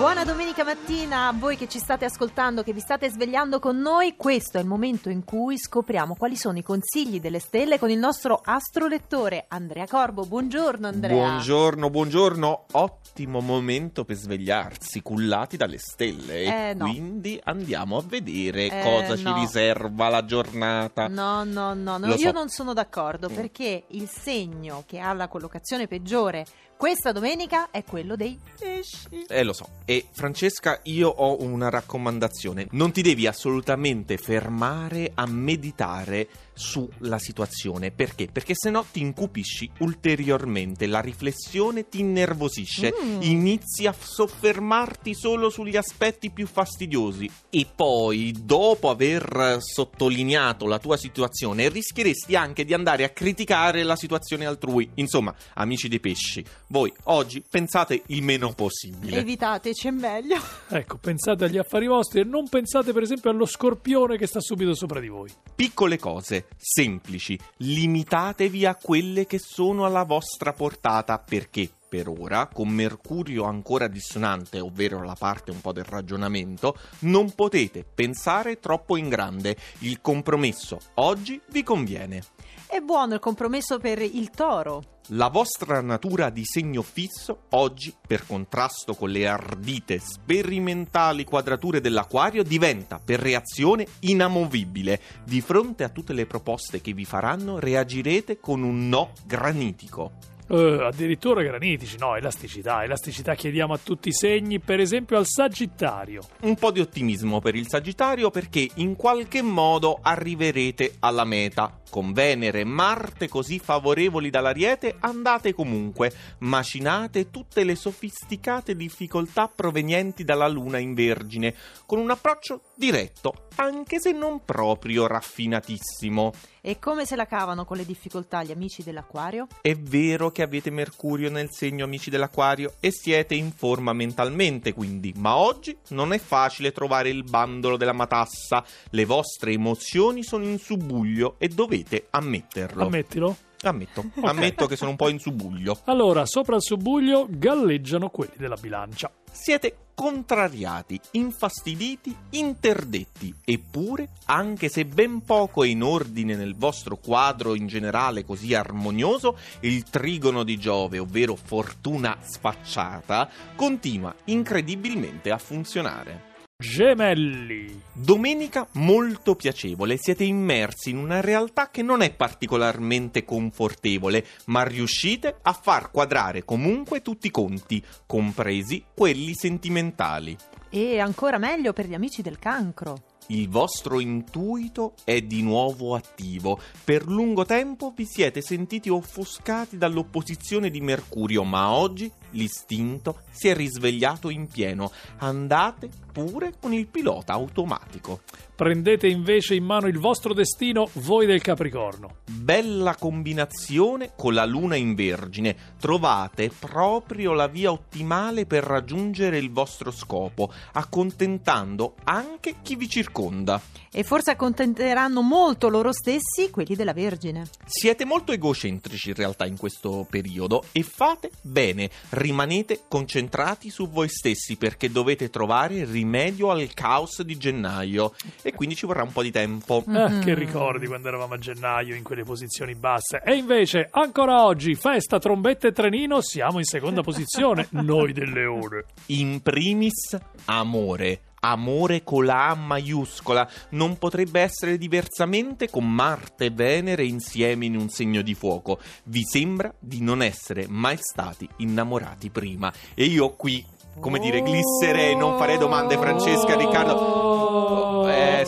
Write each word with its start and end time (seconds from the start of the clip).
Buona 0.00 0.24
domenica 0.24 0.64
mattina 0.64 1.28
a 1.28 1.32
voi 1.36 1.58
che 1.58 1.68
ci 1.68 1.78
state 1.78 2.06
ascoltando, 2.06 2.62
che 2.62 2.72
vi 2.72 2.80
state 2.80 3.10
svegliando 3.10 3.58
con 3.58 3.76
noi. 3.76 4.16
Questo 4.16 4.56
è 4.56 4.62
il 4.62 4.66
momento 4.66 5.10
in 5.10 5.24
cui 5.24 5.58
scopriamo 5.58 6.14
quali 6.14 6.36
sono 6.36 6.56
i 6.56 6.62
consigli 6.62 7.20
delle 7.20 7.38
stelle 7.38 7.78
con 7.78 7.90
il 7.90 7.98
nostro 7.98 8.40
astrolettore 8.42 9.44
Andrea 9.48 9.86
Corbo. 9.86 10.24
Buongiorno 10.24 10.86
Andrea. 10.86 11.14
Buongiorno, 11.14 11.90
buongiorno. 11.90 12.64
Ottimo 12.72 13.40
momento 13.40 14.06
per 14.06 14.16
svegliarsi, 14.16 15.02
cullati 15.02 15.58
dalle 15.58 15.76
stelle. 15.78 16.70
Eh, 16.70 16.74
no. 16.74 16.86
quindi 16.88 17.38
andiamo 17.44 17.98
a 17.98 18.02
vedere 18.02 18.70
Eh, 18.70 18.82
cosa 18.82 19.18
ci 19.18 19.24
no. 19.24 19.34
riserva 19.34 20.08
la 20.08 20.24
giornata. 20.24 21.08
No, 21.08 21.44
no, 21.44 21.74
no, 21.74 21.98
no, 21.98 22.06
io 22.06 22.16
so. 22.16 22.32
non 22.32 22.48
sono 22.48 22.72
d'accordo 22.72 23.28
Mm. 23.28 23.34
perché 23.34 23.84
il 23.88 24.08
segno 24.08 24.82
che 24.86 24.98
ha 24.98 25.12
la 25.12 25.28
collocazione 25.28 25.86
peggiore 25.86 26.46
questa 26.80 27.12
domenica 27.12 27.70
è 27.70 27.84
quello 27.84 28.16
dei 28.16 28.40
pesci. 28.58 29.26
Eh, 29.28 29.42
lo 29.42 29.52
so. 29.52 29.66
E 29.90 30.06
Francesca, 30.12 30.78
io 30.84 31.08
ho 31.08 31.42
una 31.42 31.68
raccomandazione. 31.68 32.68
Non 32.70 32.92
ti 32.92 33.02
devi 33.02 33.26
assolutamente 33.26 34.18
fermare 34.18 35.10
a 35.12 35.26
meditare 35.26 36.28
sulla 36.60 37.18
situazione. 37.18 37.90
Perché? 37.90 38.28
Perché 38.30 38.52
se 38.54 38.70
no 38.70 38.84
ti 38.88 39.00
incupisci 39.00 39.68
ulteriormente. 39.78 40.86
La 40.86 41.00
riflessione 41.00 41.88
ti 41.88 42.00
innervosisce. 42.00 42.94
Mm. 43.02 43.22
Inizi 43.22 43.86
a 43.86 43.94
soffermarti 43.98 45.14
solo 45.14 45.50
sugli 45.50 45.76
aspetti 45.76 46.30
più 46.30 46.46
fastidiosi. 46.46 47.28
E 47.48 47.66
poi, 47.74 48.32
dopo 48.44 48.90
aver 48.90 49.56
sottolineato 49.58 50.66
la 50.66 50.78
tua 50.78 50.96
situazione, 50.96 51.68
rischieresti 51.68 52.36
anche 52.36 52.64
di 52.64 52.74
andare 52.74 53.02
a 53.02 53.08
criticare 53.08 53.82
la 53.82 53.96
situazione 53.96 54.46
altrui. 54.46 54.88
Insomma, 54.94 55.34
amici 55.54 55.88
dei 55.88 55.98
pesci, 55.98 56.44
voi 56.68 56.92
oggi 57.04 57.42
pensate 57.48 58.02
il 58.06 58.22
meno 58.22 58.52
possibile. 58.52 59.16
Evitateci, 59.16 59.79
è 59.88 59.90
meglio. 59.90 60.38
Ecco, 60.72 60.98
pensate 60.98 61.44
agli 61.44 61.58
affari 61.58 61.86
vostri 61.86 62.20
e 62.20 62.24
non 62.24 62.48
pensate 62.48 62.92
per 62.92 63.02
esempio 63.02 63.28
allo 63.30 63.44
scorpione 63.44 64.16
che 64.16 64.26
sta 64.26 64.40
subito 64.40 64.74
sopra 64.74 65.00
di 65.00 65.08
voi. 65.08 65.30
Piccole 65.54 65.98
cose, 65.98 66.46
semplici, 66.56 67.38
limitatevi 67.56 68.66
a 68.66 68.76
quelle 68.76 69.26
che 69.26 69.40
sono 69.40 69.84
alla 69.84 70.04
vostra 70.04 70.52
portata 70.52 71.18
perché 71.18 71.68
per 71.90 72.08
ora, 72.08 72.46
con 72.46 72.68
Mercurio 72.68 73.42
ancora 73.44 73.88
dissonante, 73.88 74.60
ovvero 74.60 75.02
la 75.02 75.16
parte 75.18 75.50
un 75.50 75.60
po' 75.60 75.72
del 75.72 75.82
ragionamento, 75.82 76.76
non 77.00 77.34
potete 77.34 77.84
pensare 77.84 78.60
troppo 78.60 78.96
in 78.96 79.08
grande. 79.08 79.56
Il 79.80 80.00
compromesso 80.00 80.78
oggi 80.94 81.40
vi 81.50 81.64
conviene. 81.64 82.22
È 82.64 82.78
buono 82.78 83.14
il 83.14 83.20
compromesso 83.20 83.80
per 83.80 84.00
il 84.00 84.30
toro. 84.30 84.98
La 85.08 85.26
vostra 85.26 85.80
natura 85.80 86.30
di 86.30 86.44
segno 86.44 86.82
fisso 86.82 87.46
oggi, 87.50 87.92
per 88.06 88.24
contrasto 88.24 88.94
con 88.94 89.10
le 89.10 89.26
ardite 89.26 89.98
sperimentali 89.98 91.24
quadrature 91.24 91.80
dell'acquario, 91.80 92.44
diventa 92.44 93.00
per 93.04 93.18
reazione 93.18 93.84
inamovibile. 94.00 95.00
Di 95.24 95.40
fronte 95.40 95.82
a 95.82 95.88
tutte 95.88 96.12
le 96.12 96.26
proposte 96.26 96.80
che 96.80 96.92
vi 96.92 97.04
faranno, 97.04 97.58
reagirete 97.58 98.38
con 98.38 98.62
un 98.62 98.88
no 98.88 99.10
granitico. 99.26 100.12
Eh, 100.52 100.82
addirittura 100.82 101.42
granitici, 101.42 101.96
no, 101.96 102.16
elasticità. 102.16 102.82
Elasticità 102.82 103.36
chiediamo 103.36 103.72
a 103.72 103.78
tutti 103.78 104.08
i 104.08 104.12
segni, 104.12 104.58
per 104.58 104.80
esempio 104.80 105.16
al 105.16 105.26
Sagittario. 105.26 106.22
Un 106.40 106.56
po' 106.56 106.72
di 106.72 106.80
ottimismo 106.80 107.40
per 107.40 107.54
il 107.54 107.68
Sagittario 107.68 108.30
perché 108.30 108.68
in 108.74 108.96
qualche 108.96 109.42
modo 109.42 110.00
arriverete 110.02 110.96
alla 110.98 111.24
meta. 111.24 111.78
Con 111.88 112.12
Venere 112.12 112.60
e 112.60 112.64
Marte 112.64 113.28
così 113.28 113.58
favorevoli 113.58 114.30
dall'Ariete 114.30 114.96
andate 115.00 115.52
comunque, 115.52 116.12
macinate 116.38 117.30
tutte 117.30 117.64
le 117.64 117.74
sofisticate 117.74 118.76
difficoltà 118.76 119.48
provenienti 119.48 120.22
dalla 120.22 120.46
Luna 120.46 120.78
in 120.78 120.94
Vergine, 120.94 121.52
con 121.86 121.98
un 121.98 122.10
approccio 122.10 122.62
diretto, 122.76 123.48
anche 123.56 123.98
se 123.98 124.12
non 124.12 124.44
proprio 124.44 125.08
raffinatissimo. 125.08 126.32
E 126.62 126.78
come 126.78 127.06
se 127.06 127.16
la 127.16 127.24
cavano 127.24 127.64
con 127.64 127.78
le 127.78 127.86
difficoltà 127.86 128.42
gli 128.42 128.50
amici 128.50 128.82
dell'acquario? 128.82 129.46
È 129.62 129.74
vero 129.74 130.30
che 130.30 130.42
avete 130.42 130.68
Mercurio 130.70 131.30
nel 131.30 131.48
segno 131.50 131.84
amici 131.84 132.10
dell'Aquario 132.10 132.74
e 132.80 132.90
siete 132.92 133.34
in 133.34 133.50
forma 133.50 133.94
mentalmente 133.94 134.74
quindi, 134.74 135.14
ma 135.16 135.36
oggi 135.36 135.74
non 135.88 136.12
è 136.12 136.18
facile 136.18 136.72
trovare 136.72 137.08
il 137.08 137.24
bandolo 137.24 137.78
della 137.78 137.94
matassa. 137.94 138.62
Le 138.90 139.04
vostre 139.06 139.52
emozioni 139.52 140.22
sono 140.22 140.44
in 140.44 140.58
subbuglio 140.58 141.36
e 141.38 141.48
dovete 141.48 142.08
ammetterlo. 142.10 142.84
Ammettilo. 142.84 143.36
Ammetto, 143.62 144.10
ammetto 144.22 144.66
che 144.66 144.76
sono 144.76 144.90
un 144.90 144.96
po' 144.96 145.10
in 145.10 145.18
subbuglio. 145.18 145.80
Allora, 145.84 146.24
sopra 146.24 146.56
il 146.56 146.62
subbuglio 146.62 147.26
galleggiano 147.28 148.08
quelli 148.08 148.32
della 148.36 148.56
bilancia. 148.56 149.10
Siete 149.30 149.88
contrariati, 149.94 150.98
infastiditi, 151.12 152.16
interdetti, 152.30 153.34
eppure, 153.44 154.08
anche 154.24 154.70
se 154.70 154.86
ben 154.86 155.22
poco 155.22 155.62
è 155.62 155.66
in 155.66 155.82
ordine 155.82 156.36
nel 156.36 156.56
vostro 156.56 156.96
quadro 156.96 157.54
in 157.54 157.66
generale 157.66 158.24
così 158.24 158.54
armonioso, 158.54 159.36
il 159.60 159.82
trigono 159.84 160.42
di 160.42 160.56
Giove, 160.56 160.98
ovvero 160.98 161.36
fortuna 161.36 162.16
sfacciata, 162.18 163.28
continua 163.54 164.14
incredibilmente 164.24 165.30
a 165.30 165.36
funzionare. 165.36 166.29
Gemelli. 166.60 167.80
Domenica 167.90 168.68
molto 168.72 169.34
piacevole, 169.34 169.96
siete 169.98 170.24
immersi 170.24 170.90
in 170.90 170.98
una 170.98 171.22
realtà 171.22 171.70
che 171.70 171.80
non 171.80 172.02
è 172.02 172.12
particolarmente 172.12 173.24
confortevole, 173.24 174.26
ma 174.46 174.62
riuscite 174.62 175.38
a 175.40 175.54
far 175.54 175.90
quadrare 175.90 176.44
comunque 176.44 177.00
tutti 177.00 177.28
i 177.28 177.30
conti, 177.30 177.82
compresi 178.04 178.84
quelli 178.94 179.32
sentimentali. 179.32 180.36
E 180.68 180.98
ancora 180.98 181.38
meglio 181.38 181.72
per 181.72 181.88
gli 181.88 181.94
amici 181.94 182.20
del 182.20 182.38
cancro. 182.38 183.04
Il 183.28 183.48
vostro 183.48 183.98
intuito 183.98 184.92
è 185.04 185.22
di 185.22 185.40
nuovo 185.40 185.94
attivo. 185.94 186.60
Per 186.84 187.06
lungo 187.06 187.46
tempo 187.46 187.94
vi 187.96 188.04
siete 188.04 188.42
sentiti 188.42 188.90
offuscati 188.90 189.78
dall'opposizione 189.78 190.68
di 190.68 190.82
Mercurio, 190.82 191.42
ma 191.42 191.70
oggi 191.70 192.12
l'istinto 192.32 193.20
si 193.30 193.48
è 193.48 193.54
risvegliato 193.54 194.30
in 194.30 194.48
pieno. 194.48 194.90
Andate 195.18 195.88
pure 196.12 196.54
con 196.60 196.72
il 196.72 196.86
pilota 196.86 197.32
automatico. 197.32 198.20
Prendete 198.54 199.06
invece 199.06 199.54
in 199.54 199.64
mano 199.64 199.86
il 199.86 199.98
vostro 199.98 200.34
destino, 200.34 200.88
voi 200.94 201.24
del 201.24 201.40
Capricorno. 201.40 202.16
Bella 202.26 202.94
combinazione 202.94 204.12
con 204.16 204.34
la 204.34 204.44
luna 204.44 204.76
in 204.76 204.94
vergine. 204.94 205.56
Trovate 205.78 206.50
proprio 206.50 207.32
la 207.32 207.46
via 207.46 207.72
ottimale 207.72 208.44
per 208.44 208.64
raggiungere 208.64 209.38
il 209.38 209.50
vostro 209.50 209.90
scopo, 209.90 210.52
accontentando 210.72 211.94
anche 212.04 212.56
chi 212.60 212.76
vi 212.76 212.88
circonda. 212.88 213.60
E 213.92 214.02
forse 214.02 214.32
accontenteranno 214.32 215.22
molto 215.22 215.68
loro 215.68 215.92
stessi 215.92 216.50
quelli 216.50 216.76
della 216.76 216.92
Vergine. 216.92 217.48
Siete 217.64 218.04
molto 218.04 218.32
egocentrici 218.32 219.08
in 219.08 219.14
realtà 219.14 219.46
in 219.46 219.56
questo 219.56 220.06
periodo 220.08 220.64
e 220.72 220.82
fate 220.82 221.30
bene, 221.40 221.90
rimanete 222.20 222.82
concentrati 222.86 223.70
su 223.70 223.88
voi 223.88 224.08
stessi 224.08 224.56
perché 224.56 224.90
dovete 224.90 225.30
trovare 225.30 225.84
rimedio 225.84 226.50
al 226.50 226.68
caos 226.74 227.22
di 227.22 227.36
gennaio 227.36 228.12
e 228.42 228.52
quindi 228.52 228.74
ci 228.74 228.86
vorrà 228.86 229.02
un 229.02 229.12
po' 229.12 229.22
di 229.22 229.30
tempo. 229.30 229.82
Mhm. 229.86 230.20
che 230.20 230.34
ricordi 230.34 230.86
quando 230.86 231.08
eravamo 231.08 231.34
a 231.34 231.38
gennaio 231.38 231.94
in 231.94 232.02
quelle 232.02 232.24
posizioni 232.24 232.74
basse. 232.74 233.22
E 233.24 233.34
invece, 233.34 233.88
ancora 233.90 234.44
oggi, 234.44 234.74
festa, 234.74 235.18
trombetta 235.18 235.68
e 235.68 235.72
trenino, 235.72 236.20
siamo 236.20 236.58
in 236.58 236.64
seconda 236.64 237.02
posizione, 237.02 237.66
noi 237.80 238.12
del 238.12 238.30
leone. 238.30 238.84
In 239.06 239.40
primis, 239.40 240.18
amore. 240.46 241.20
Amore 241.40 242.02
con 242.04 242.24
la 242.24 242.48
A 242.48 242.54
maiuscola 242.54 243.48
non 243.70 243.96
potrebbe 243.98 244.40
essere 244.40 244.76
diversamente 244.76 245.70
con 245.70 245.90
Marte 245.90 246.46
e 246.46 246.50
Venere 246.50 247.04
insieme 247.04 247.64
in 247.64 247.76
un 247.76 247.88
segno 247.88 248.22
di 248.22 248.34
fuoco. 248.34 248.78
Vi 249.04 249.24
sembra 249.24 249.72
di 249.78 250.02
non 250.02 250.22
essere 250.22 250.66
mai 250.68 250.98
stati 251.00 251.48
innamorati 251.58 252.30
prima. 252.30 252.72
E 252.94 253.04
io 253.04 253.34
qui, 253.34 253.64
come 253.98 254.18
dire, 254.18 254.42
glisserei, 254.42 255.16
non 255.16 255.38
farei 255.38 255.58
domande, 255.58 255.96
Francesca, 255.96 256.56
Riccardo. 256.56 257.29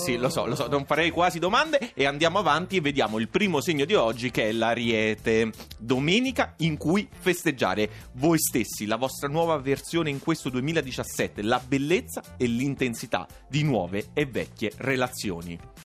Sì, 0.00 0.16
lo 0.16 0.30
so, 0.30 0.46
lo 0.46 0.54
so, 0.54 0.66
non 0.66 0.86
farei 0.86 1.10
quasi 1.10 1.38
domande 1.38 1.92
e 1.92 2.06
andiamo 2.06 2.38
avanti 2.38 2.76
e 2.76 2.80
vediamo 2.80 3.18
il 3.18 3.28
primo 3.28 3.60
segno 3.60 3.84
di 3.84 3.94
oggi 3.94 4.30
che 4.30 4.48
è 4.48 4.52
l'Ariete. 4.52 5.52
Domenica 5.78 6.54
in 6.60 6.78
cui 6.78 7.06
festeggiare 7.10 8.08
voi 8.12 8.38
stessi, 8.38 8.86
la 8.86 8.96
vostra 8.96 9.28
nuova 9.28 9.58
versione 9.58 10.08
in 10.08 10.18
questo 10.18 10.48
2017, 10.48 11.42
la 11.42 11.60
bellezza 11.64 12.22
e 12.38 12.46
l'intensità 12.46 13.26
di 13.46 13.62
nuove 13.62 14.08
e 14.14 14.24
vecchie 14.24 14.72
relazioni. 14.78 15.70